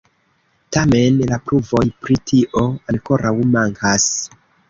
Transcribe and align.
Tamen, 0.75 1.19
la 1.31 1.37
pruvoj 1.49 1.83
pri 2.07 2.17
tio 2.31 2.65
ankoraŭ 2.95 3.35
mankas. 3.53 4.09